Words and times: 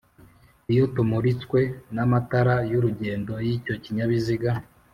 iyo 0.71 0.83
tumuritswe 0.95 1.59
n'amatara 1.95 2.55
y'urugendo 2.71 3.33
y'icyo 3.47 3.73
kinyabiziga. 3.83 4.51